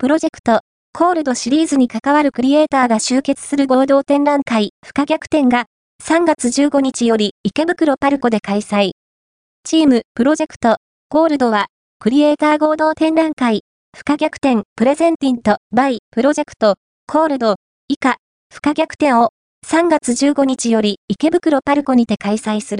[0.00, 0.60] プロジェクト、
[0.92, 5.64] コールドシリーズに関わるクリエイターが集結する合同展覧会、不可逆展が、
[6.04, 8.92] 3月15日より池袋パルコで開催。
[9.64, 10.76] チーム、プロジェクト、
[11.08, 11.66] コールドは、
[11.98, 16.76] クリエイター合同展覧会、不可逆展、presented by、プロジェクト、
[17.08, 17.56] コールド、
[17.88, 18.18] 以下、
[18.54, 19.30] 不可逆展を、
[19.66, 22.76] 3月15日より池袋パルコにて開催する。